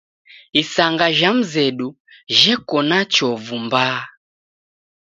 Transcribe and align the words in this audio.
Isanga 0.61 1.07
jha 1.17 1.31
mzedu 1.37 1.89
jheko 2.37 2.77
na 2.89 2.99
chovu 3.13 3.55
mbaha. 3.65 4.03